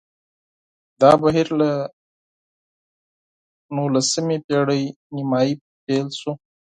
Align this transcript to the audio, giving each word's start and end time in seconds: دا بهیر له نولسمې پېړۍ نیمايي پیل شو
دا 1.01 1.11
بهیر 1.23 1.47
له 1.59 1.69
نولسمې 3.75 4.37
پېړۍ 4.45 4.83
نیمايي 5.15 5.53
پیل 5.85 6.07
شو 6.19 6.31